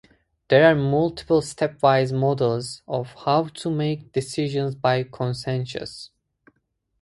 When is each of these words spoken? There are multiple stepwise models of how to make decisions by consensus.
There 0.47 0.65
are 0.65 0.73
multiple 0.73 1.41
stepwise 1.41 2.11
models 2.11 2.81
of 2.87 3.09
how 3.23 3.49
to 3.49 3.69
make 3.69 4.11
decisions 4.13 4.73
by 4.73 5.03
consensus. 5.03 6.09